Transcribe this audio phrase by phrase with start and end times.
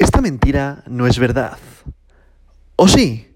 [0.00, 1.58] Esta mentira no es verdad.
[2.76, 3.26] ¿O sí?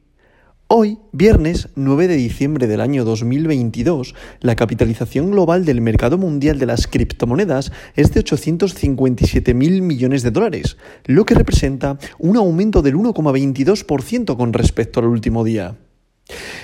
[0.67, 6.65] Hoy, viernes 9 de diciembre del año 2022, la capitalización global del mercado mundial de
[6.65, 12.95] las criptomonedas es de 857 mil millones de dólares, lo que representa un aumento del
[12.95, 15.77] 1,22% con respecto al último día.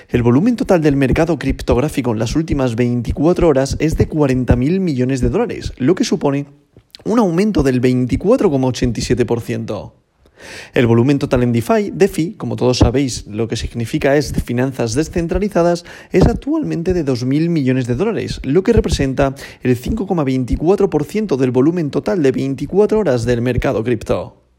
[0.08, 4.80] El volumen total del mercado criptográfico en las últimas 24 horas es de 40 mil
[4.80, 6.46] millones de dólares, lo que supone
[7.04, 9.92] un aumento del 24,87%.
[10.74, 15.84] El volumen total en DeFi, DeFi, como todos sabéis, lo que significa es finanzas descentralizadas,
[16.12, 22.22] es actualmente de 2.000 millones de dólares, lo que representa el 5,24% del volumen total
[22.22, 24.49] de 24 horas del mercado cripto.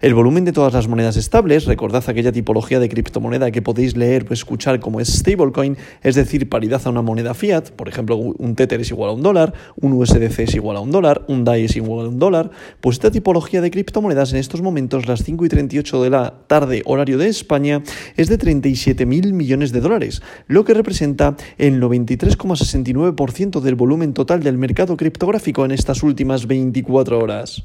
[0.00, 4.26] El volumen de todas las monedas estables, recordad aquella tipología de criptomoneda que podéis leer
[4.28, 8.80] o escuchar como stablecoin, es decir, paridad a una moneda fiat, por ejemplo, un Tether
[8.80, 11.76] es igual a un dólar, un USDC es igual a un dólar, un DAI es
[11.76, 12.50] igual a un dólar,
[12.80, 16.82] pues esta tipología de criptomonedas en estos momentos, las 5 y 38 de la tarde,
[16.84, 17.82] horario de España,
[18.16, 24.42] es de 37 mil millones de dólares, lo que representa el 93,69% del volumen total
[24.42, 27.64] del mercado criptográfico en estas últimas 24 horas.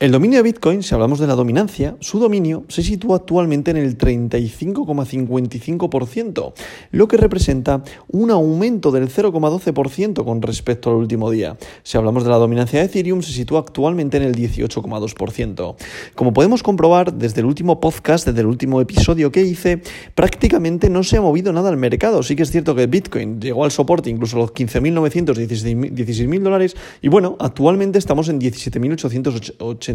[0.00, 3.76] El dominio de Bitcoin, si hablamos de la dominancia, su dominio se sitúa actualmente en
[3.76, 6.54] el 35,55%,
[6.92, 11.58] lo que representa un aumento del 0,12% con respecto al último día.
[11.82, 15.76] Si hablamos de la dominancia de Ethereum, se sitúa actualmente en el 18,2%.
[16.14, 19.82] Como podemos comprobar desde el último podcast, desde el último episodio que hice,
[20.14, 22.22] prácticamente no se ha movido nada al mercado.
[22.22, 27.08] Sí que es cierto que Bitcoin llegó al soporte incluso los 15.900, 16.000 dólares, y
[27.08, 29.89] bueno, actualmente estamos en 17.880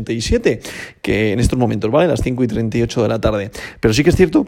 [1.02, 2.08] que en estos momentos, ¿vale?
[2.08, 3.52] Las 5 y 38 de la tarde.
[3.80, 4.48] Pero sí que es cierto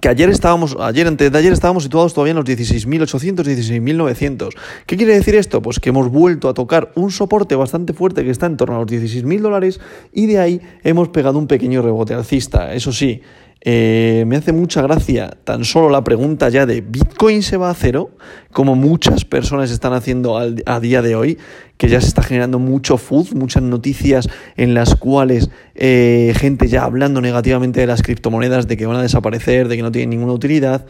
[0.00, 4.48] que ayer estábamos, ayer antes de ayer estábamos situados todavía en los 16.800, 16.900.
[4.84, 5.62] ¿Qué quiere decir esto?
[5.62, 8.78] Pues que hemos vuelto a tocar un soporte bastante fuerte que está en torno a
[8.80, 9.80] los 16.000 dólares
[10.12, 12.74] y de ahí hemos pegado un pequeño rebote alcista.
[12.74, 13.22] Eso sí,
[13.68, 17.74] eh, me hace mucha gracia tan solo la pregunta ya de ¿Bitcoin se va a
[17.74, 18.12] cero?
[18.52, 21.36] Como muchas personas están haciendo a día de hoy,
[21.76, 26.84] que ya se está generando mucho food, muchas noticias en las cuales eh, gente ya
[26.84, 30.34] hablando negativamente de las criptomonedas, de que van a desaparecer, de que no tienen ninguna
[30.34, 30.86] utilidad.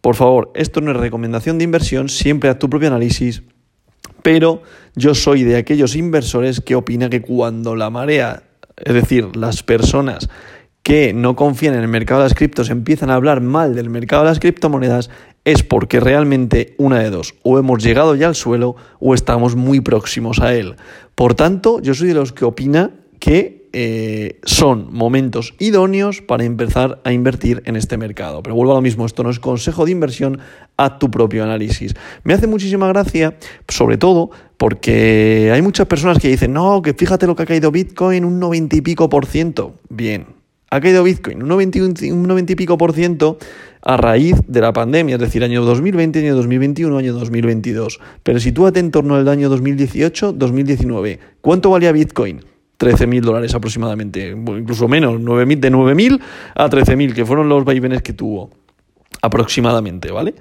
[0.00, 3.44] Por favor, esto no es recomendación de inversión, siempre haz tu propio análisis,
[4.24, 4.62] pero
[4.96, 8.42] yo soy de aquellos inversores que opina que cuando la marea,
[8.84, 10.28] es decir, las personas
[10.84, 14.22] que no confían en el mercado de las criptos empiezan a hablar mal del mercado
[14.22, 15.10] de las criptomonedas
[15.44, 19.80] es porque realmente una de dos, o hemos llegado ya al suelo o estamos muy
[19.80, 20.76] próximos a él.
[21.14, 27.00] Por tanto, yo soy de los que opina que eh, son momentos idóneos para empezar
[27.02, 28.42] a invertir en este mercado.
[28.42, 30.38] Pero vuelvo a lo mismo, esto no es consejo de inversión,
[30.76, 31.94] a tu propio análisis.
[32.24, 33.36] Me hace muchísima gracia,
[33.68, 37.70] sobre todo porque hay muchas personas que dicen, no, que fíjate lo que ha caído
[37.70, 39.74] Bitcoin, un 90 y pico por ciento.
[39.88, 40.26] Bien,
[40.74, 43.38] ha caído Bitcoin un 90, y pico por ciento
[43.80, 48.00] a raíz de la pandemia, es decir, año 2020, año 2021, año 2022.
[48.24, 51.20] Pero sitúate en torno al año 2018, 2019.
[51.40, 52.40] ¿Cuánto valía Bitcoin?
[52.78, 56.20] 13.000 dólares aproximadamente, incluso menos, 9.000, de 9.000
[56.56, 58.50] a 13.000, que fueron los vaivenes que tuvo
[59.22, 60.34] aproximadamente, ¿vale?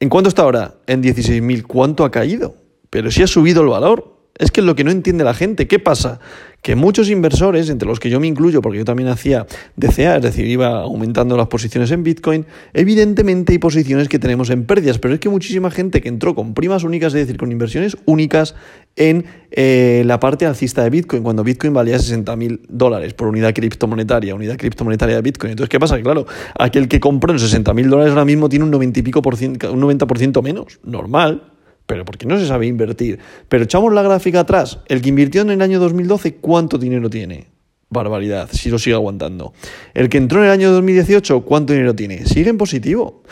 [0.00, 0.74] ¿En cuánto está ahora?
[0.88, 1.62] En 16.000.
[1.64, 2.56] ¿Cuánto ha caído?
[2.90, 4.19] Pero si ha subido el valor.
[4.40, 5.68] Es que es lo que no entiende la gente.
[5.68, 6.18] ¿Qué pasa?
[6.62, 9.46] Que muchos inversores, entre los que yo me incluyo, porque yo también hacía
[9.76, 14.64] DCA, es decir, iba aumentando las posiciones en Bitcoin, evidentemente hay posiciones que tenemos en
[14.64, 17.98] pérdidas, pero es que muchísima gente que entró con primas únicas, es decir, con inversiones
[18.06, 18.54] únicas
[18.96, 23.52] en eh, la parte alcista de Bitcoin, cuando Bitcoin valía 60 mil dólares por unidad
[23.52, 25.50] criptomonetaria, unidad criptomonetaria de Bitcoin.
[25.52, 25.96] Entonces, ¿qué pasa?
[25.98, 26.26] Que claro,
[26.58, 29.36] aquel que compró en 60 mil dólares ahora mismo tiene un 90 y pico por
[29.36, 31.49] ciento, un 90% menos, normal
[31.90, 33.18] pero porque no se sabe invertir.
[33.48, 34.78] Pero echamos la gráfica atrás.
[34.86, 37.48] El que invirtió en el año 2012, ¿cuánto dinero tiene?
[37.88, 39.52] Barbaridad, si lo sigue aguantando.
[39.92, 42.26] El que entró en el año 2018, ¿cuánto dinero tiene?
[42.26, 43.24] Sigue en positivo.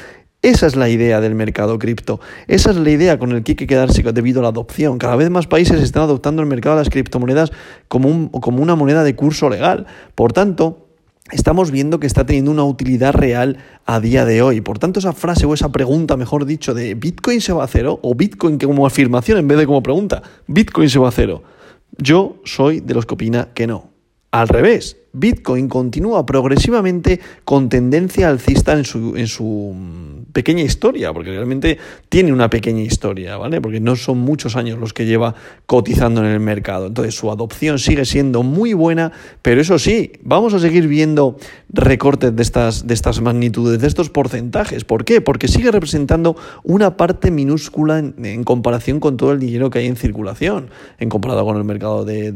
[0.43, 2.19] Esa es la idea del mercado cripto.
[2.49, 4.99] Esa es la idea con la que hay que quedarse debido a la adopción.
[4.99, 7.53] Cada vez más países están adoptando el mercado de las criptomonedas
[7.87, 9.87] como, un, como una moneda de curso legal.
[10.17, 10.88] Por tanto,
[11.31, 14.61] estamos viendo que está teniendo una utilidad real a día de hoy.
[14.61, 17.99] Por tanto, esa frase o esa pregunta, mejor dicho, de Bitcoin se va a cero,
[18.03, 21.43] o Bitcoin como afirmación en vez de como pregunta, Bitcoin se va a cero,
[21.97, 23.91] yo soy de los que opina que no.
[24.31, 31.31] Al revés, Bitcoin continúa progresivamente con tendencia alcista en su, en su pequeña historia, porque
[31.31, 33.61] realmente tiene una pequeña historia, ¿vale?
[33.61, 35.35] Porque no son muchos años los que lleva
[35.67, 36.87] cotizando en el mercado.
[36.87, 39.11] Entonces su adopción sigue siendo muy buena,
[39.43, 41.39] pero eso sí, vamos a seguir viendo
[41.71, 44.85] recortes de estas, de estas magnitudes, de estos porcentajes.
[44.85, 45.21] ¿Por qué?
[45.21, 49.97] Porque sigue representando una parte minúscula en, comparación con todo el dinero que hay en
[49.97, 50.71] circulación,
[51.01, 52.31] en comparado con el mercado de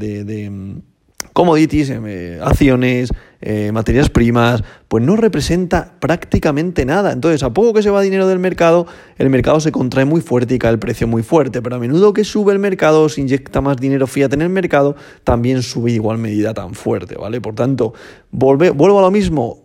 [1.32, 3.10] commodities, eh, acciones,
[3.40, 7.12] eh, materias primas, pues no representa prácticamente nada.
[7.12, 8.86] Entonces, a poco que se va dinero del mercado,
[9.18, 11.62] el mercado se contrae muy fuerte y cae el precio muy fuerte.
[11.62, 14.96] Pero a menudo que sube el mercado, se inyecta más dinero fiat en el mercado,
[15.24, 17.40] también sube igual medida tan fuerte, ¿vale?
[17.40, 17.94] Por tanto,
[18.30, 19.62] vuelvo a lo mismo.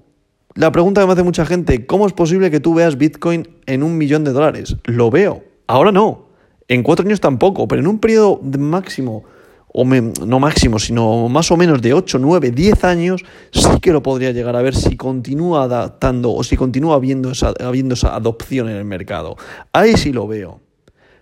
[0.56, 3.84] La pregunta que me hace mucha gente, ¿cómo es posible que tú veas Bitcoin en
[3.84, 4.76] un millón de dólares?
[4.86, 5.44] Lo veo.
[5.68, 6.30] Ahora no.
[6.68, 9.24] En cuatro años tampoco, pero en un periodo máximo
[9.74, 14.02] o no máximo, sino más o menos de 8, 9, 10 años, sí que lo
[14.02, 18.70] podría llegar a ver si continúa adaptando o si continúa habiendo esa, habiendo esa adopción
[18.70, 19.36] en el mercado.
[19.74, 20.62] Ahí sí lo veo.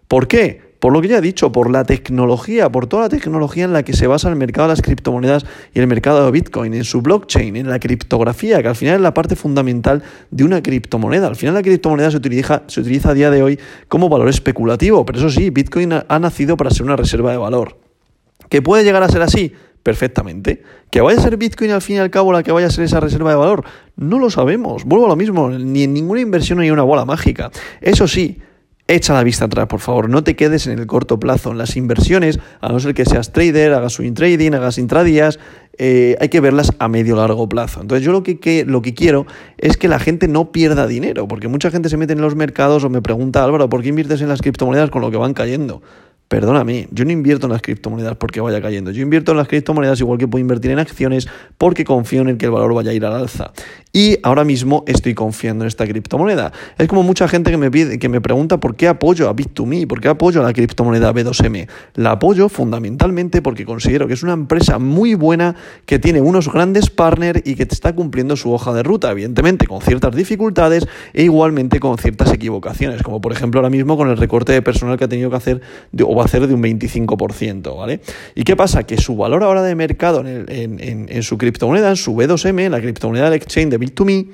[0.08, 0.76] ¿Por qué?
[0.80, 3.82] Por lo que ya he dicho, por la tecnología, por toda la tecnología en la
[3.82, 5.44] que se basa el mercado de las criptomonedas
[5.74, 9.02] y el mercado de Bitcoin, en su blockchain, en la criptografía, que al final es
[9.02, 11.28] la parte fundamental de una criptomoneda.
[11.28, 15.06] Al final la criptomoneda se utiliza, se utiliza a día de hoy como valor especulativo,
[15.06, 17.85] pero eso sí, Bitcoin ha nacido para ser una reserva de valor.
[18.50, 19.54] ¿Que puede llegar a ser así?
[19.84, 20.64] Perfectamente.
[20.90, 22.86] ¿Que vaya a ser Bitcoin al fin y al cabo la que vaya a ser
[22.86, 23.64] esa reserva de valor?
[23.96, 24.84] No lo sabemos.
[24.84, 25.50] Vuelvo a lo mismo.
[25.50, 27.52] Ni en ninguna inversión hay una bola mágica.
[27.82, 28.40] Eso sí,
[28.88, 30.10] echa la vista atrás, por favor.
[30.10, 31.52] No te quedes en el corto plazo.
[31.52, 35.40] En las inversiones, a no ser que seas trader, hagas swing trading, hagas intradías,
[35.78, 37.82] eh, hay que verlas a medio largo plazo.
[37.82, 39.26] Entonces yo lo que, lo que quiero
[39.58, 42.84] es que la gente no pierda dinero, porque mucha gente se mete en los mercados
[42.84, 45.82] o me pregunta, Álvaro, ¿por qué inviertes en las criptomonedas con lo que van cayendo?
[46.28, 48.90] Perdóname, yo no invierto en las criptomonedas porque vaya cayendo.
[48.90, 51.28] Yo invierto en las criptomonedas igual que puedo invertir en acciones
[51.60, 53.52] porque confío en que el valor vaya a ir al alza.
[53.94, 56.52] Y ahora mismo estoy confiando en esta criptomoneda.
[56.78, 59.88] Es como mucha gente que me pide, que me pregunta por qué apoyo a Bit2Me,
[59.88, 61.70] por qué apoyo a la criptomoneda B2M.
[61.94, 65.56] La apoyo fundamentalmente porque considero que es una empresa muy buena
[65.86, 69.82] que tiene unos grandes partners y que está cumpliendo su hoja de ruta, evidentemente con
[69.82, 74.52] ciertas dificultades e igualmente con ciertas equivocaciones, como por ejemplo ahora mismo con el recorte
[74.52, 75.62] de personal que ha tenido que hacer
[75.92, 78.02] de, va a de un 25%, ¿vale?
[78.36, 78.84] ¿Y qué pasa?
[78.84, 83.26] Que su valor ahora de mercado en, su criptomoneda, en su B2M, en la criptomoneda
[83.26, 84.28] del exchange de Bit2Me,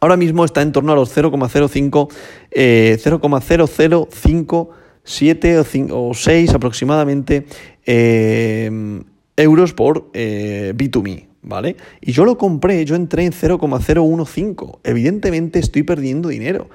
[0.00, 2.08] ahora mismo está en torno a los 0,05,
[2.50, 7.46] eh, 0,0057 o, 6 aproximadamente
[7.86, 9.02] eh,
[9.36, 11.26] euros por eh, B2Me.
[11.40, 11.76] ¿Vale?
[12.00, 14.56] Y yo lo compré, yo entré en 0,015.
[14.82, 16.68] Evidentemente estoy perdiendo dinero.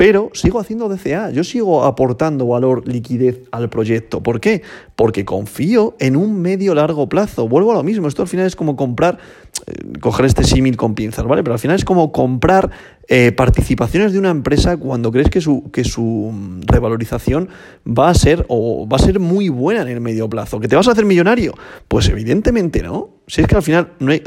[0.00, 4.22] Pero sigo haciendo DCA, yo sigo aportando valor, liquidez al proyecto.
[4.22, 4.62] ¿Por qué?
[4.96, 7.46] Porque confío en un medio largo plazo.
[7.48, 9.18] Vuelvo a lo mismo, esto al final es como comprar,
[9.66, 11.42] eh, coger este símil con pinzas, ¿vale?
[11.42, 12.70] Pero al final es como comprar
[13.08, 17.50] eh, participaciones de una empresa cuando crees que su, que su mm, revalorización
[17.86, 20.60] va a ser o va a ser muy buena en el medio plazo.
[20.60, 21.52] ¿Que te vas a hacer millonario?
[21.88, 23.16] Pues evidentemente no.
[23.26, 24.22] Si es que al final no hay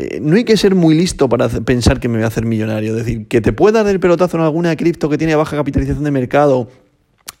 [0.00, 2.96] eh, no hay que ser muy listo para pensar que me voy a hacer millonario.
[2.96, 6.04] Es decir, que te pueda dar el pelotazo en alguna cripto que tiene baja capitalización
[6.04, 6.68] de mercado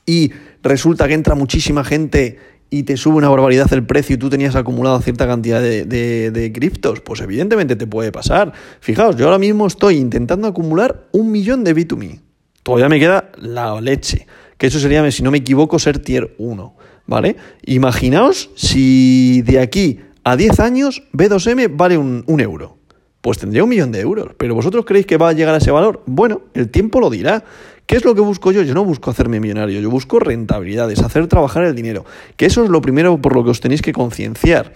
[0.04, 4.28] y resulta que entra muchísima gente y te sube una barbaridad el precio y tú
[4.28, 8.52] tenías acumulado cierta cantidad de, criptos, pues evidentemente te puede pasar.
[8.80, 12.20] Fijaos, yo ahora mismo estoy intentando acumular un millón de B2Me.
[12.62, 14.26] Todavía me queda la leche.
[14.58, 16.76] Que eso sería, si no me equivoco, ser tier 1.
[17.06, 17.36] ¿Vale?
[17.64, 22.78] Imaginaos si de aquí a 10 años B2M vale un, euro.
[23.20, 24.32] Pues tendría un millón de euros.
[24.38, 26.02] ¿Pero vosotros creéis que va a llegar a ese valor?
[26.06, 27.44] Bueno, el tiempo lo dirá.
[27.86, 28.62] ¿Qué es lo que busco yo?
[28.62, 32.04] Yo no busco hacerme millonario, yo busco rentabilidades, hacer trabajar el dinero.
[32.36, 34.72] Que eso es lo primero por lo que os tenéis que concienciar.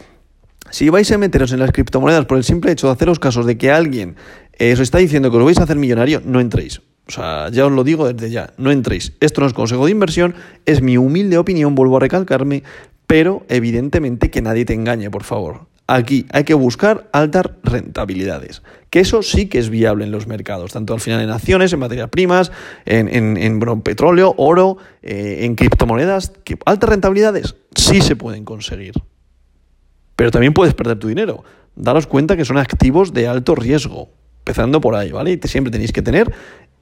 [0.71, 3.57] Si vais a meteros en las criptomonedas por el simple hecho de haceros casos de
[3.57, 4.17] que alguien
[4.59, 6.81] eh, os está diciendo que os vais a hacer millonario, no entréis.
[7.07, 9.13] O sea, ya os lo digo desde ya, no entréis.
[9.21, 10.35] Esto no es consejo de inversión,
[10.65, 12.63] es mi humilde opinión, vuelvo a recalcarme,
[13.07, 15.67] pero evidentemente que nadie te engañe, por favor.
[15.87, 20.73] Aquí hay que buscar altas rentabilidades, que eso sí que es viable en los mercados,
[20.73, 22.53] tanto al final en acciones, en materias primas,
[22.87, 28.95] en, en, petróleo, oro, eh, en criptomonedas, que altas rentabilidades sí se pueden conseguir.
[30.17, 31.45] Pero también puedes perder tu dinero.
[31.77, 34.09] Daros cuenta que son activos de alto riesgo,
[34.39, 35.33] empezando por ahí, ¿vale?
[35.33, 36.33] Y siempre tenéis que tener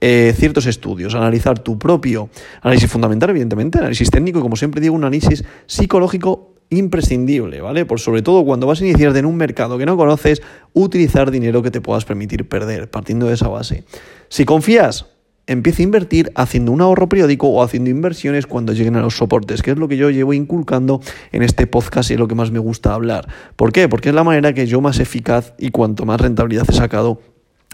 [0.05, 2.29] eh, ciertos estudios, analizar tu propio
[2.61, 7.85] análisis fundamental, evidentemente, análisis técnico y, como siempre digo, un análisis psicológico imprescindible, ¿vale?
[7.85, 10.43] Por sobre todo cuando vas a iniciar en un mercado que no conoces,
[10.73, 13.85] utilizar dinero que te puedas permitir perder, partiendo de esa base.
[14.29, 15.07] Si confías,
[15.47, 19.63] empieza a invertir haciendo un ahorro periódico o haciendo inversiones cuando lleguen a los soportes,
[19.63, 22.51] que es lo que yo llevo inculcando en este podcast y es lo que más
[22.51, 23.29] me gusta hablar.
[23.55, 23.89] ¿Por qué?
[23.89, 27.21] Porque es la manera que yo más eficaz y cuanto más rentabilidad he sacado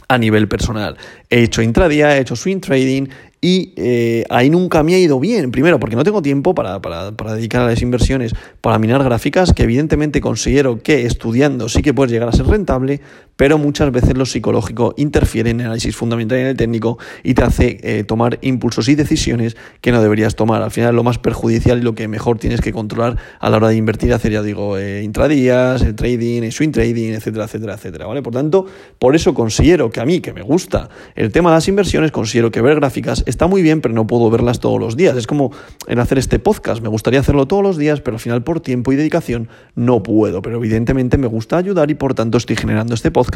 [0.09, 0.97] a nivel personal.
[1.29, 3.09] He hecho intradía, he hecho swing trading
[3.41, 5.51] y eh, ahí nunca me ha ido bien.
[5.53, 9.53] Primero, porque no tengo tiempo para, para, para, dedicar a las inversiones, para minar gráficas,
[9.53, 13.01] que evidentemente considero que estudiando sí que puedes llegar a ser rentable,
[13.39, 17.35] pero muchas veces lo psicológico interfiere en el análisis fundamental y en el técnico y
[17.35, 20.61] te hace eh, tomar impulsos y decisiones que no deberías tomar.
[20.61, 23.69] Al final, lo más perjudicial y lo que mejor tienes que controlar a la hora
[23.69, 28.07] de invertir, hacer, ya digo, eh, intradías, el trading, el swing trading, etcétera, etcétera, etcétera.
[28.09, 28.23] ¿vale?
[28.23, 28.67] Por tanto,
[28.99, 32.51] por eso considero que a mí, que me gusta el tema de las inversiones, considero
[32.51, 35.17] que ver gráficas está muy bien, pero no puedo verlas todos los días.
[35.17, 35.53] Es como
[35.87, 36.83] en hacer este podcast.
[36.83, 40.43] Me gustaría hacerlo todos los días, pero al final por tiempo y dedicación no puedo.
[40.43, 43.28] Pero evidentemente me gusta ayudar y por tanto estoy generando este podcast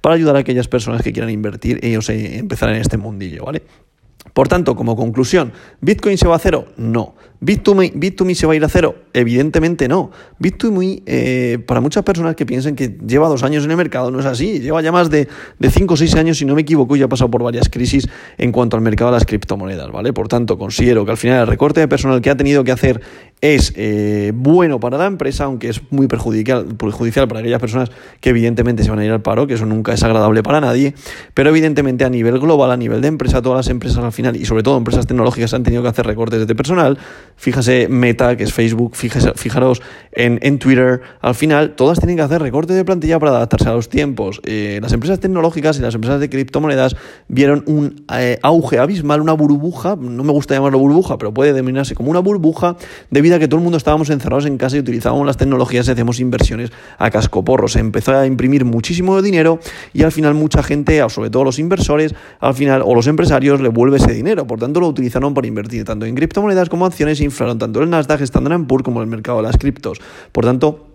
[0.00, 1.94] para ayudar a aquellas personas que quieran invertir y
[2.38, 3.62] empezar en este mundillo, ¿vale?
[4.34, 6.66] Por tanto, como conclusión, ¿Bitcoin se va a cero?
[6.76, 7.14] No.
[7.40, 8.96] ¿Bit2Me, se va a ir a cero?
[9.14, 10.10] Evidentemente no.
[10.38, 14.20] Bit2Me, eh, para muchas personas que piensen que lleva dos años en el mercado, no
[14.20, 14.60] es así.
[14.60, 15.26] Lleva ya más de,
[15.58, 18.08] de cinco o seis años, si no me equivoco, y ha pasado por varias crisis
[18.36, 20.12] en cuanto al mercado de las criptomonedas, ¿vale?
[20.12, 23.00] Por tanto, considero que al final el recorte de personal que ha tenido que hacer
[23.40, 28.30] es eh, bueno para la empresa, aunque es muy perjudicial, perjudicial para aquellas personas que
[28.30, 30.94] evidentemente se van a ir al paro, que eso nunca es agradable para nadie,
[31.34, 34.44] pero evidentemente a nivel global, a nivel de empresa, todas las empresas al final, y
[34.44, 36.98] sobre todo empresas tecnológicas, han tenido que hacer recortes de personal,
[37.40, 39.80] Fíjase Meta, que es Facebook, fijaros
[40.12, 43.88] en, Twitter, al final todas tienen que hacer recorte de plantilla para adaptarse a los
[43.88, 44.42] tiempos.
[44.44, 46.96] Eh, las empresas tecnológicas y las empresas de criptomonedas
[47.28, 51.94] vieron un eh, auge abismal, una burbuja, no me gusta llamarlo burbuja, pero puede denominarse
[51.94, 52.76] como una burbuja,
[53.10, 56.20] debido que todo el mundo estábamos encerrados en casa y utilizábamos las tecnologías y hacíamos
[56.20, 57.68] inversiones a cascoporro.
[57.68, 59.60] Se empezó a imprimir muchísimo dinero
[59.92, 63.68] y al final mucha gente, sobre todo los inversores, al final, o los empresarios, le
[63.68, 64.46] vuelve ese dinero.
[64.46, 68.20] Por tanto, lo utilizaron para invertir tanto en criptomonedas como acciones inflaron tanto el Nasdaq,
[68.22, 70.00] Standard Poor's como el mercado de las criptos.
[70.32, 70.89] Por tanto,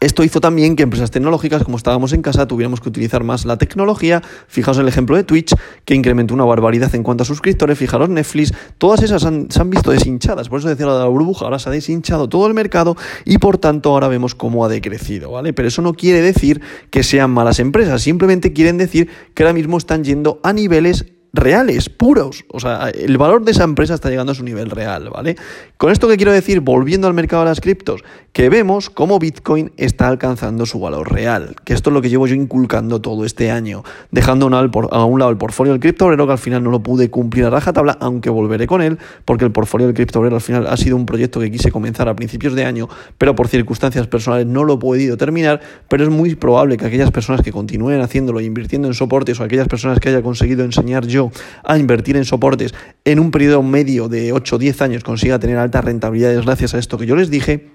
[0.00, 3.58] esto hizo también que empresas tecnológicas, como estábamos en casa, tuviéramos que utilizar más la
[3.58, 4.22] tecnología.
[4.46, 7.76] Fijaos el ejemplo de Twitch, que incrementó una barbaridad en cuanto a suscriptores.
[7.76, 10.48] Fijaros Netflix, todas esas se han visto deshinchadas.
[10.48, 13.38] Por eso decía la de la burbuja, ahora se ha deshinchado todo el mercado y
[13.38, 15.52] por tanto ahora vemos cómo ha decrecido, ¿vale?
[15.52, 19.78] Pero eso no quiere decir que sean malas empresas, simplemente quieren decir que ahora mismo
[19.78, 22.44] están yendo a niveles reales, puros.
[22.50, 25.36] O sea, el valor de esa empresa está llegando a su nivel real, ¿vale?
[25.76, 29.72] Con esto que quiero decir, volviendo al mercado de las criptos, que vemos cómo Bitcoin
[29.76, 33.50] está alcanzando su valor real, que esto es lo que llevo yo inculcando todo este
[33.50, 37.10] año, dejando a un lado el portfolio del criptobrero, que al final no lo pude
[37.10, 40.76] cumplir a rajatabla, aunque volveré con él, porque el portfolio del criptobrero al final ha
[40.76, 44.64] sido un proyecto que quise comenzar a principios de año, pero por circunstancias personales no
[44.64, 48.88] lo he podido terminar, pero es muy probable que aquellas personas que continúen haciéndolo, invirtiendo
[48.88, 51.17] en soportes, o aquellas personas que haya conseguido enseñar yo,
[51.64, 55.58] a invertir en soportes en un periodo medio de 8 o 10 años consiga tener
[55.58, 57.68] altas rentabilidades gracias a esto que yo les dije,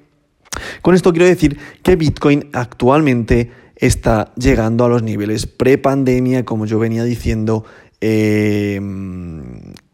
[0.81, 6.79] con esto quiero decir que Bitcoin actualmente está llegando a los niveles pre-pandemia, como yo
[6.79, 7.65] venía diciendo
[8.01, 8.79] eh,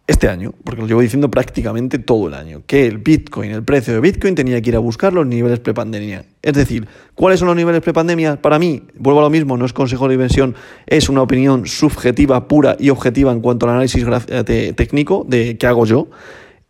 [0.10, 3.94] este año, porque lo llevo diciendo prácticamente todo el año, que el Bitcoin, el precio
[3.94, 6.26] de Bitcoin tenía que ir a buscar los niveles prepandemia.
[6.42, 8.42] Es decir, ¿cuáles son los niveles prepandemia?
[8.42, 10.56] Para mí, vuelvo a lo mismo, no es consejo de inversión,
[10.88, 15.68] es una opinión subjetiva, pura y objetiva en cuanto al análisis eh, técnico de qué
[15.68, 16.08] hago yo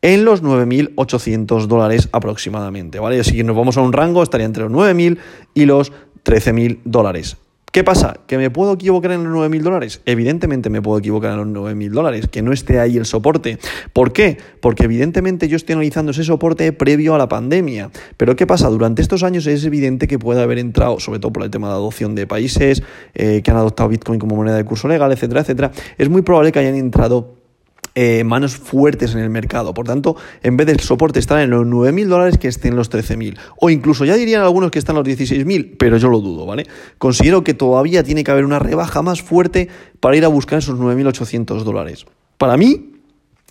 [0.01, 3.21] en los 9.800 dólares aproximadamente, ¿vale?
[3.21, 5.17] Así que nos vamos a un rango, estaría entre los 9.000
[5.53, 5.93] y los
[6.25, 7.37] 13.000 dólares.
[7.71, 8.15] ¿Qué pasa?
[8.25, 10.01] ¿Que me puedo equivocar en los 9.000 dólares?
[10.05, 13.59] Evidentemente me puedo equivocar en los 9.000 dólares, que no esté ahí el soporte.
[13.93, 14.37] ¿Por qué?
[14.59, 17.91] Porque evidentemente yo estoy analizando ese soporte previo a la pandemia.
[18.17, 18.69] Pero ¿qué pasa?
[18.69, 21.73] Durante estos años es evidente que puede haber entrado, sobre todo por el tema de
[21.73, 22.81] adopción de países
[23.13, 26.51] eh, que han adoptado Bitcoin como moneda de curso legal, etcétera, etcétera, es muy probable
[26.51, 27.38] que hayan entrado
[28.01, 29.73] eh, manos fuertes en el mercado.
[29.73, 32.89] Por tanto, en vez del soporte estar en los 9.000 dólares, que estén en los
[32.89, 33.37] 13.000.
[33.59, 36.65] O incluso ya dirían algunos que están en los 16.000, pero yo lo dudo, ¿vale?
[36.97, 39.67] Considero que todavía tiene que haber una rebaja más fuerte
[39.99, 42.05] para ir a buscar esos 9.800 dólares.
[42.37, 42.93] Para mí,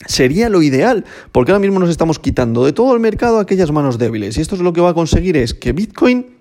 [0.06, 3.98] Sería lo ideal, porque ahora mismo nos estamos quitando de todo el mercado aquellas manos
[3.98, 4.38] débiles.
[4.38, 6.38] Y esto es lo que va a conseguir es que Bitcoin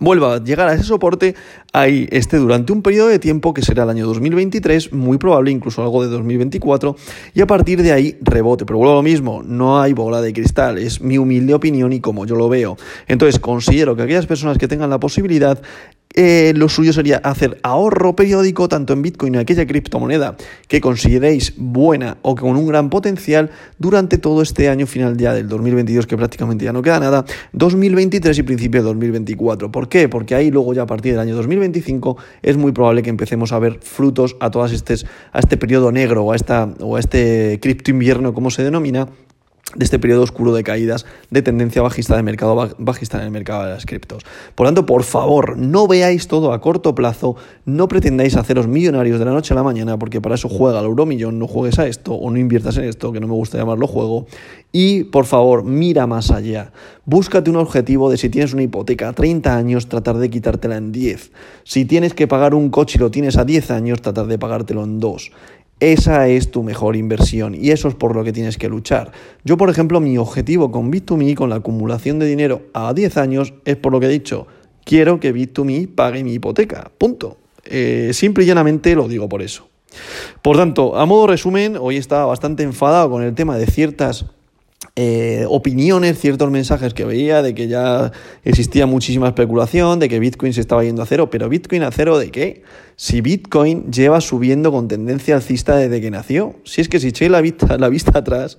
[0.00, 1.34] vuelva a llegar a ese soporte,
[1.76, 5.82] ahí esté durante un periodo de tiempo que será el año 2023, muy probable incluso
[5.82, 6.96] algo de 2024,
[7.34, 8.64] y a partir de ahí rebote.
[8.64, 12.00] Pero vuelvo a lo mismo, no hay bola de cristal, es mi humilde opinión y
[12.00, 12.76] como yo lo veo.
[13.08, 15.60] Entonces considero que aquellas personas que tengan la posibilidad
[16.18, 20.34] eh, lo suyo sería hacer ahorro periódico tanto en Bitcoin y en aquella criptomoneda
[20.66, 25.46] que consideréis buena o con un gran potencial durante todo este año final ya del
[25.46, 29.70] 2022 que prácticamente ya no queda nada, 2023 y principio de 2024.
[29.70, 30.08] ¿Por qué?
[30.08, 33.58] Porque ahí luego ya a partir del año 2025 es muy probable que empecemos a
[33.58, 34.94] ver frutos a todas este,
[35.32, 39.08] a este periodo negro o a, esta, o a este cripto invierno como se denomina
[39.74, 43.64] de este periodo oscuro de caídas de tendencia bajista de mercado bajista en el mercado
[43.64, 44.22] de las criptos.
[44.54, 49.24] Por tanto, por favor, no veáis todo a corto plazo, no pretendáis haceros millonarios de
[49.24, 52.14] la noche a la mañana, porque para eso juega el euromillón, no juegues a esto
[52.14, 54.26] o no inviertas en esto, que no me gusta llamarlo juego.
[54.70, 56.72] Y por favor, mira más allá.
[57.04, 60.92] Búscate un objetivo de si tienes una hipoteca a 30 años, tratar de quitártela en
[60.92, 61.32] 10.
[61.64, 64.84] Si tienes que pagar un coche y lo tienes a 10 años, tratar de pagártelo
[64.84, 65.32] en 2.
[65.78, 69.12] Esa es tu mejor inversión y eso es por lo que tienes que luchar.
[69.44, 73.54] Yo, por ejemplo, mi objetivo con Bit2Me, con la acumulación de dinero a 10 años,
[73.66, 74.46] es por lo que he dicho,
[74.84, 76.90] quiero que Bit2Me pague mi hipoteca.
[76.96, 77.36] Punto.
[77.64, 79.68] Eh, simple y llanamente lo digo por eso.
[80.40, 84.26] Por tanto, a modo resumen, hoy estaba bastante enfadado con el tema de ciertas
[84.94, 88.12] eh, opiniones, ciertos mensajes que veía de que ya
[88.44, 92.18] existía muchísima especulación, de que Bitcoin se estaba yendo a cero, pero Bitcoin a cero
[92.18, 92.62] de qué?
[92.98, 96.56] Si Bitcoin lleva subiendo con tendencia alcista desde que nació.
[96.64, 98.56] Si es que si echéis la vista, la vista atrás,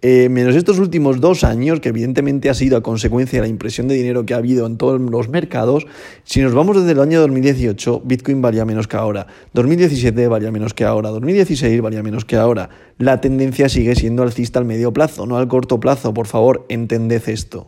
[0.00, 3.88] eh, menos estos últimos dos años, que evidentemente ha sido a consecuencia de la impresión
[3.88, 5.88] de dinero que ha habido en todos los mercados,
[6.22, 10.72] si nos vamos desde el año 2018, Bitcoin valía menos que ahora, 2017 valía menos
[10.72, 12.70] que ahora, 2016 valía menos que ahora.
[12.96, 16.14] La tendencia sigue siendo alcista al medio plazo, no al corto plazo.
[16.14, 17.66] Por favor, entended esto.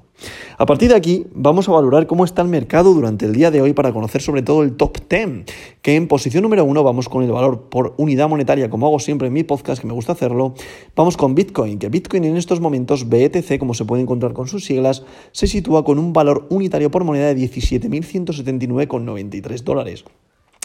[0.59, 3.61] A partir de aquí vamos a valorar cómo está el mercado durante el día de
[3.61, 5.47] hoy para conocer sobre todo el top 10,
[5.83, 9.27] que en posición número uno vamos con el valor por unidad monetaria, como hago siempre
[9.27, 10.55] en mi podcast, que me gusta hacerlo,
[10.95, 14.65] vamos con Bitcoin, que Bitcoin en estos momentos, BTC, como se puede encontrar con sus
[14.65, 15.03] siglas,
[15.33, 20.05] se sitúa con un valor unitario por moneda de 17.179,93 dólares.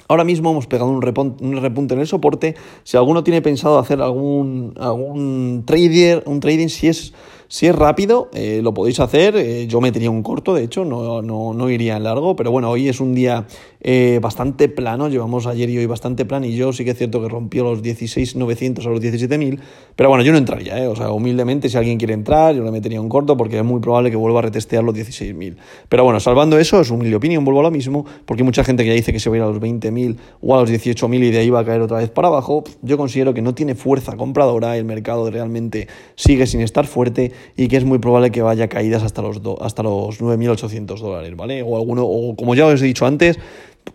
[0.10, 2.56] Ahora mismo hemos pegado un repunte, en el soporte.
[2.84, 7.14] Si alguno tiene pensado hacer algún, algún trader, un trading, si es
[7.50, 9.36] si es rápido, eh, lo podéis hacer.
[9.38, 12.36] Eh, yo metería un corto, de hecho, no, no, no, iría en largo.
[12.36, 13.48] Pero bueno, hoy es un día
[13.82, 15.08] eh, bastante plano.
[15.08, 16.46] Llevamos ayer y hoy bastante plano.
[16.46, 19.60] Y yo sí que es cierto que rompió los 16.900 a los 17.000.
[19.96, 20.90] Pero bueno, yo no entraría.
[20.90, 23.80] O sea, humildemente, si alguien quiere entrar, yo le metería un corto porque es muy
[23.80, 25.56] probable que vuelva a retestear los 16.000.
[25.88, 28.06] Pero bueno, salvando eso, es humilde opinión, vuelvo a lo mismo.
[28.26, 30.18] Porque hay mucha gente que ya dice que se va a ir a los 20.000
[30.42, 32.66] o a los 18.000 y de ahí va a caer otra vez para abajo.
[32.82, 34.76] Yo considero que no tiene fuerza compradora.
[34.76, 39.04] El mercado realmente sigue sin estar fuerte y que es muy probable que vaya caídas
[39.04, 41.64] hasta los, hasta los 9.800 dólares, ¿vale?
[41.64, 43.40] O, alguno, o como ya os he dicho antes,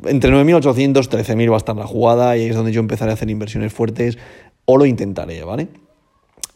[0.04, 3.14] entre 9.800 13.000 va a estar la jugada y ahí es donde yo empezaré a
[3.14, 4.18] hacer inversiones fuertes
[4.64, 5.68] o lo intentaré, ¿vale?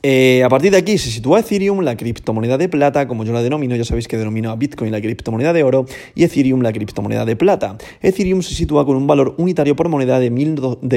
[0.08, 3.42] Eh, a partir de aquí se sitúa Ethereum, la criptomoneda de plata, como yo la
[3.42, 5.84] denomino, ya sabéis que denomino a Bitcoin la criptomoneda de oro
[6.14, 7.76] y Ethereum la criptomoneda de plata.
[8.00, 10.36] Ethereum se sitúa con un valor unitario por moneda de, de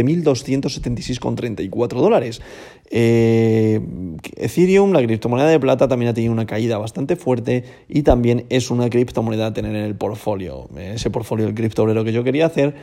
[0.05, 2.39] 1.276,34 dólares.
[2.91, 3.81] Eh,
[4.35, 8.69] Ethereum, la criptomoneda de plata, también ha tenido una caída bastante fuerte y también es
[8.69, 10.69] una criptomoneda a tener en el portfolio.
[10.77, 12.75] Ese portfolio del criptobrero que yo quería hacer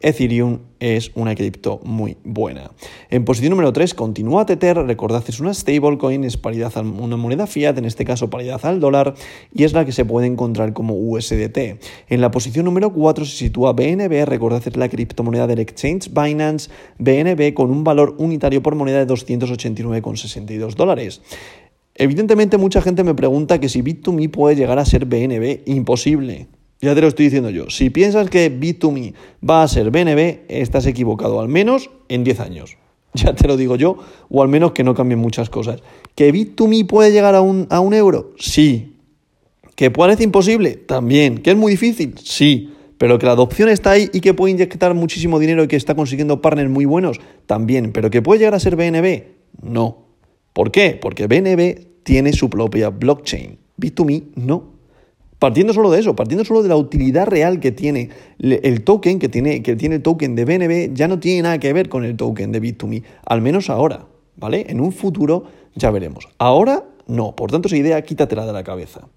[0.00, 2.70] Ethereum es una cripto muy buena.
[3.10, 7.46] En posición número 3 continúa Tether, recordad es una stablecoin, es paridad a una moneda
[7.46, 9.14] fiat, en este caso paridad al dólar,
[9.54, 11.58] y es la que se puede encontrar como USDT.
[12.08, 16.70] En la posición número 4 se sitúa BNB, recordad es la criptomoneda del exchange Binance,
[16.98, 21.20] BNB con un valor unitario por moneda de 289,62 dólares.
[21.94, 26.48] Evidentemente mucha gente me pregunta que si Bit2Me puede llegar a ser BNB, imposible.
[26.82, 27.68] Ya te lo estoy diciendo yo.
[27.68, 29.12] Si piensas que Bit2Me
[29.48, 32.76] va a ser BNB, estás equivocado, al menos en 10 años.
[33.12, 35.82] Ya te lo digo yo, o al menos que no cambien muchas cosas.
[36.14, 38.34] ¿Que Bit2Me puede llegar a un, a un euro?
[38.38, 38.94] Sí.
[39.74, 40.76] ¿Que parece imposible?
[40.76, 41.38] También.
[41.38, 42.14] ¿Que es muy difícil?
[42.22, 42.72] Sí.
[42.98, 45.94] Pero que la adopción está ahí y que puede inyectar muchísimo dinero y que está
[45.94, 47.92] consiguiendo partners muy buenos, también.
[47.92, 49.24] ¿Pero que puede llegar a ser BNB?
[49.62, 50.06] No.
[50.52, 50.98] ¿Por qué?
[51.00, 53.58] Porque BNB tiene su propia blockchain.
[53.76, 54.79] Bit2Me no.
[55.40, 59.30] Partiendo solo de eso, partiendo solo de la utilidad real que tiene el token, que
[59.30, 62.14] tiene, que tiene el token de BNB, ya no tiene nada que ver con el
[62.14, 64.04] token de Bit2Me, al menos ahora,
[64.36, 64.66] ¿vale?
[64.68, 66.28] En un futuro ya veremos.
[66.36, 69.08] Ahora no, por tanto esa idea quítatela de la cabeza.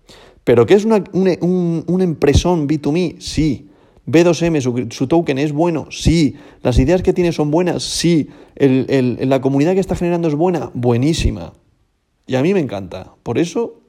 [0.45, 3.19] ¿Pero qué es una, un, un empresón Bit2Me?
[3.19, 3.67] Sí.
[4.07, 6.37] B2M, su, token es bueno, sí.
[6.61, 8.29] Las ideas que tiene son buenas, sí.
[8.55, 11.53] la comunidad que está generando es buena, buenísima.
[12.27, 13.15] Y a mí me encanta.
[13.23, 13.82] Por eso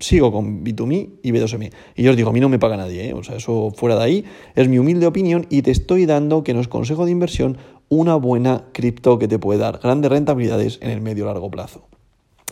[0.00, 1.70] sigo con B2Me y B2M.
[1.94, 3.14] Y yo os digo, a mí no me paga nadie, ¿eh?
[3.14, 6.54] o sea, eso fuera de ahí es mi humilde opinión y te estoy dando, que
[6.54, 7.58] no es consejo de inversión,
[7.88, 11.89] una buena cripto que te puede dar grandes rentabilidades en el medio largo plazo.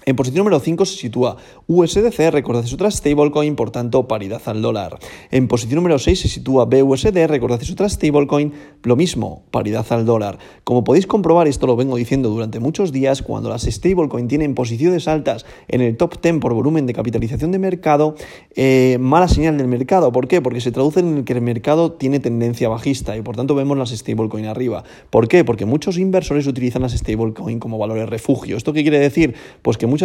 [0.09, 4.63] En posición número 5 se sitúa USDC, recordad es otra stablecoin, por tanto paridad al
[4.63, 4.99] dólar.
[5.31, 10.07] En posición número 6 se sitúa BUSD, recordad es otra stablecoin, lo mismo, paridad al
[10.07, 10.39] dólar.
[10.65, 15.09] Como podéis comprobar, esto lo vengo diciendo durante muchos días, cuando las stablecoin tienen posiciones
[15.09, 18.15] altas en el top 10 por volumen de capitalización de mercado,
[18.57, 20.11] eh, mala señal del mercado.
[20.11, 20.41] ¿Por qué?
[20.41, 23.91] Porque se traduce en que el mercado tiene tendencia bajista y por tanto vemos las
[23.91, 24.85] stablecoin arriba.
[25.11, 25.45] ¿Por qué?
[25.45, 28.57] Porque muchos inversores utilizan las stablecoin como valores refugio.
[28.57, 29.35] ¿Esto qué quiere decir?
[29.61, 29.98] Pues que muchas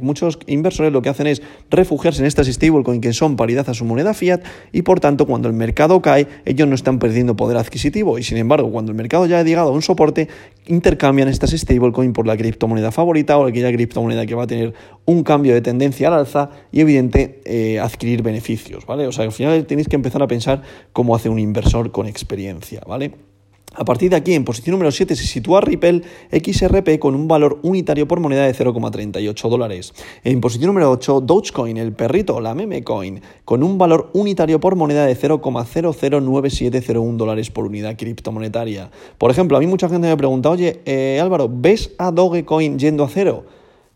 [0.00, 3.84] muchos inversores lo que hacen es refugiarse en estas stablecoins que son paridad a su
[3.84, 8.18] moneda fiat y por tanto cuando el mercado cae ellos no están perdiendo poder adquisitivo
[8.18, 10.28] y sin embargo cuando el mercado ya ha llegado a un soporte
[10.66, 15.24] intercambian estas stablecoins por la criptomoneda favorita o aquella criptomoneda que va a tener un
[15.24, 19.06] cambio de tendencia al alza y evidente eh, adquirir beneficios, ¿vale?
[19.06, 22.82] O sea, al final tenéis que empezar a pensar cómo hace un inversor con experiencia,
[22.86, 23.29] ¿vale?
[23.72, 26.02] A partir de aquí, en posición número 7 se sitúa Ripple
[26.32, 29.94] XRP con un valor unitario por moneda de 0,38 dólares.
[30.24, 34.74] En posición número 8, Dogecoin, el perrito, la meme coin, con un valor unitario por
[34.74, 38.90] moneda de 0,009701 dólares por unidad criptomonetaria.
[39.18, 43.04] Por ejemplo, a mí mucha gente me pregunta, oye, eh, Álvaro, ¿ves a Dogecoin yendo
[43.04, 43.44] a cero?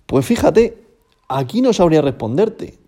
[0.07, 0.79] Pues fíjate,
[1.29, 2.79] aquí no sabría responderte.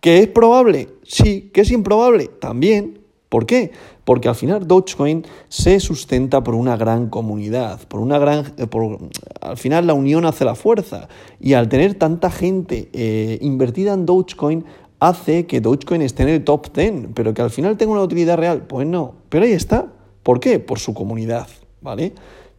[0.00, 0.88] ¿Que es probable?
[1.04, 1.50] Sí.
[1.52, 2.28] ¿Que es improbable?
[2.40, 3.00] También.
[3.28, 3.70] ¿Por qué?
[4.10, 8.66] Porque al final Dogecoin se sustenta por una gran comunidad, por una gran, eh,
[9.40, 11.06] al final la unión hace la fuerza
[11.38, 14.64] y al tener tanta gente eh, invertida en Dogecoin
[14.98, 18.36] hace que Dogecoin esté en el top 10, pero que al final tenga una utilidad
[18.36, 19.92] real, pues no, pero ahí está.
[20.24, 20.58] ¿Por qué?
[20.58, 21.46] Por su comunidad,
[21.80, 22.12] ¿vale?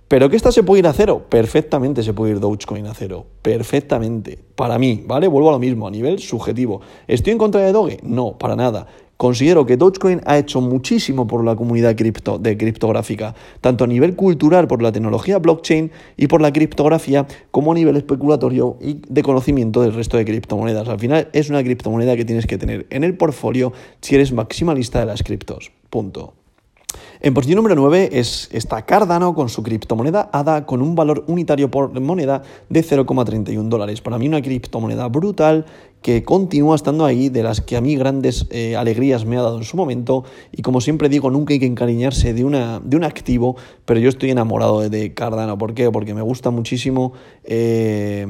[0.07, 1.25] ¿Pero que esta se puede ir a cero?
[1.27, 3.25] Perfectamente se puede ir Dogecoin a cero.
[3.41, 4.39] Perfectamente.
[4.55, 5.27] Para mí, ¿vale?
[5.27, 6.79] Vuelvo a lo mismo, a nivel subjetivo.
[7.07, 7.99] ¿Estoy en contra de Doge?
[8.03, 8.87] No, para nada.
[9.21, 14.15] Considero que Dogecoin ha hecho muchísimo por la comunidad cripto, de criptográfica, tanto a nivel
[14.15, 19.21] cultural por la tecnología blockchain y por la criptografía, como a nivel especulatorio y de
[19.21, 20.89] conocimiento del resto de criptomonedas.
[20.89, 25.01] Al final es una criptomoneda que tienes que tener en el portfolio si eres maximalista
[25.01, 25.71] de las criptos.
[25.91, 26.40] Punto.
[27.23, 31.69] En posición número 9 es, está Cardano con su criptomoneda ADA con un valor unitario
[31.69, 34.01] por moneda de 0,31 dólares.
[34.01, 35.67] Para mí una criptomoneda brutal
[36.01, 39.57] que continúa estando ahí, de las que a mí grandes eh, alegrías me ha dado
[39.57, 40.23] en su momento.
[40.51, 43.55] Y como siempre digo, nunca hay que encariñarse de, una, de un activo,
[43.85, 45.57] pero yo estoy enamorado de, Cardano.
[45.57, 45.91] ¿Por qué?
[45.91, 48.25] Porque me gusta muchísimo eh,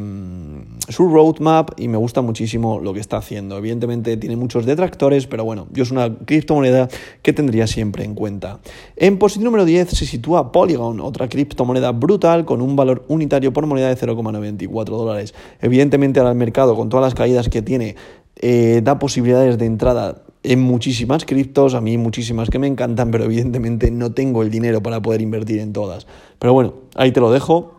[0.89, 3.57] su roadmap y me gusta muchísimo lo que está haciendo.
[3.57, 6.89] Evidentemente tiene muchos detractores, pero bueno, yo es una criptomoneda
[7.21, 8.59] que tendría siempre en cuenta.
[8.95, 13.65] En posición número 10 se sitúa Polygon, otra criptomoneda brutal con un valor unitario por
[13.65, 15.33] moneda de 0,94 dólares.
[15.59, 17.95] Evidentemente ahora el mercado, con todas las caídas que tiene
[18.35, 23.25] eh, da posibilidades de entrada en muchísimas criptos, a mí muchísimas que me encantan, pero
[23.25, 26.07] evidentemente no tengo el dinero para poder invertir en todas.
[26.39, 27.75] Pero bueno, ahí te lo dejo.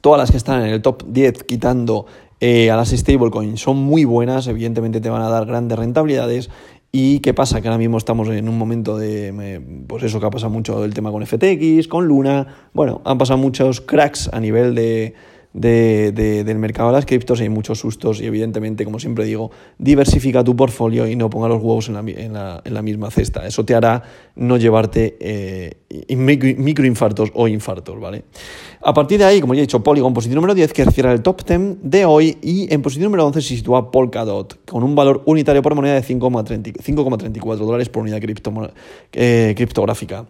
[0.00, 2.06] Todas las que están en el top 10 quitando
[2.40, 6.50] eh, a las stablecoins son muy buenas, evidentemente te van a dar grandes rentabilidades.
[6.94, 7.62] ¿Y qué pasa?
[7.62, 10.92] Que ahora mismo estamos en un momento de, pues eso que ha pasado mucho el
[10.92, 15.14] tema con FTX, con Luna, bueno, han pasado muchos cracks a nivel de,
[15.52, 20.42] de, del mercado de las criptos, hay muchos sustos y evidentemente, como siempre digo, diversifica
[20.42, 23.46] tu portfolio y no ponga los huevos en la, en la, en la misma cesta.
[23.46, 24.02] Eso te hará
[24.36, 28.24] no llevarte eh, microinfartos o infartos, ¿vale?
[28.82, 31.22] A partir de ahí, como ya he dicho, Polygon, posición número 10, que cierra el
[31.22, 35.22] top 10 de hoy y en posición número 11 se sitúa Polkadot, con un valor
[35.26, 38.52] unitario por moneda de 5,34 dólares por unidad cripto,
[39.12, 40.26] eh, criptográfica.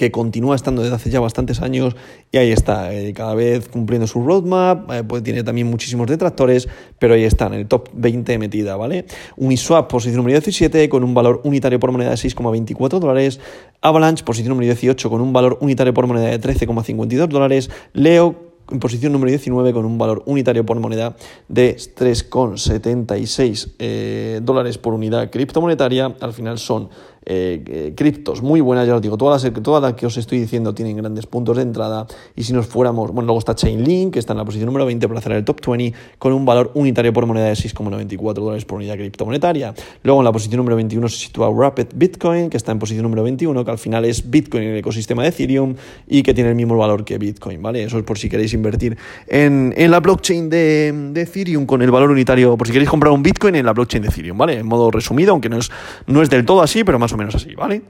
[0.02, 1.94] que continúa estando desde hace ya bastantes años
[2.32, 6.68] y ahí está, eh, cada vez cumpliendo su roadmap, eh, pues tiene también muchísimos detractores,
[6.98, 9.06] pero ahí está, en el top 20 metida, ¿vale?
[9.36, 13.38] Uniswap, posición número 17, con un valor unitario por moneda de 6,24 dólares,
[13.80, 18.80] Avalanche, posición número 18, con un valor unitario por moneda de 13,52 dólares, Leo, en
[18.80, 21.14] posición número 19 con un valor unitario por moneda
[21.48, 26.16] de 3,76 eh, dólares por unidad criptomonetaria.
[26.20, 26.88] Al final son
[27.24, 30.74] eh, criptos muy buenas, ya os digo, todas las, todas las que os estoy diciendo
[30.74, 34.32] tienen grandes puntos de entrada y si nos fuéramos, bueno, luego está Chainlink, que está
[34.32, 37.26] en la posición número 20 para hacer el top 20 con un valor unitario por
[37.26, 39.74] moneda de 6,94 dólares por unidad criptomonetaria.
[40.02, 43.22] Luego en la posición número 21 se sitúa Rapid Bitcoin, que está en posición número
[43.22, 45.74] 21, que al final es Bitcoin en el ecosistema de Ethereum
[46.08, 47.84] y que tiene el mismo valor que Bitcoin, ¿vale?
[47.84, 52.10] Eso es por si queréis invertir en, la blockchain de, de, Ethereum con el valor
[52.10, 54.58] unitario, por si queréis comprar un Bitcoin en la blockchain de Ethereum, ¿vale?
[54.58, 55.70] En modo resumido, aunque no es,
[56.06, 57.82] no es del todo así, pero más o menos así, ¿vale?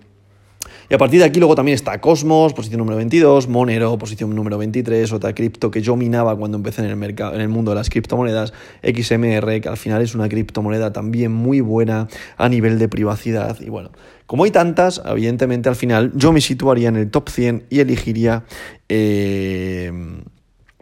[0.88, 4.58] Y a partir de aquí luego también está Cosmos, posición número 22, Monero, posición número
[4.58, 7.76] 23, otra cripto que yo minaba cuando empecé en el mercado, en el mundo de
[7.76, 12.88] las criptomonedas, XMR, que al final es una criptomoneda también muy buena a nivel de
[12.88, 13.58] privacidad.
[13.60, 13.90] Y bueno,
[14.26, 18.44] como hay tantas, evidentemente al final yo me situaría en el top 100 y elegiría...
[18.88, 19.90] Eh,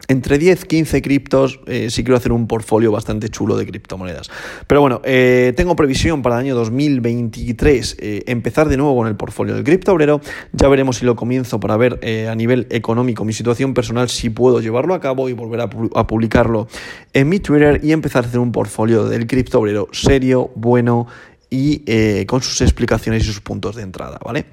[0.07, 4.29] entre 10, 15 criptos, eh, sí quiero hacer un portfolio bastante chulo de criptomonedas.
[4.67, 9.15] Pero bueno, eh, tengo previsión para el año 2023 eh, empezar de nuevo con el
[9.15, 10.21] portfolio del cripto obrero.
[10.53, 14.59] Ya veremos si lo comienzo para ver a nivel económico mi situación personal, si puedo
[14.59, 16.67] llevarlo a cabo y volver a, a publicarlo
[17.13, 21.07] en mi Twitter y empezar a hacer un portfolio del cripto obrero serio, bueno
[21.49, 24.45] y con sus explicaciones y sus puntos de entrada, ¿vale?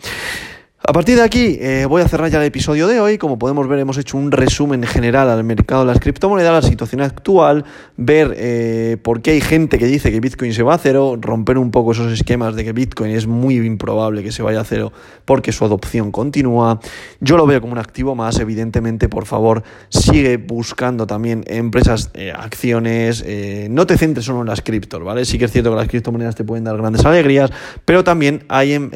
[0.80, 3.18] A partir de aquí eh, voy a cerrar ya el episodio de hoy.
[3.18, 7.00] Como podemos ver, hemos hecho un resumen general al mercado de las criptomonedas, la situación
[7.00, 7.64] actual,
[7.96, 11.58] ver eh, por qué hay gente que dice que Bitcoin se va a cero, romper
[11.58, 14.92] un poco esos esquemas de que Bitcoin es muy improbable que se vaya a cero
[15.24, 16.78] porque su adopción continúa.
[17.20, 22.32] Yo lo veo como un activo más, evidentemente, por favor, sigue buscando también empresas, eh,
[22.32, 23.24] acciones,
[23.68, 25.24] no te centres solo en las criptos, ¿vale?
[25.24, 27.50] Sí que es cierto que las criptomonedas te pueden dar grandes alegrías,
[27.84, 28.90] pero también hay em,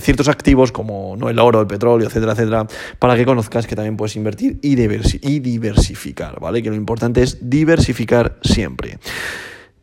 [0.00, 2.66] ciertos activos como el oro, el petróleo, etcétera, etcétera,
[2.98, 6.62] para que conozcas que también puedes invertir y, diversificar, ¿vale?
[6.62, 8.98] Que lo importante es diversificar siempre.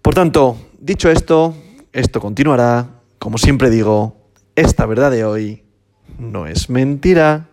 [0.01, 1.55] Por tanto, dicho esto,
[1.91, 3.01] esto continuará.
[3.19, 4.17] Como siempre digo,
[4.55, 5.63] esta verdad de hoy
[6.17, 7.49] no es mentira.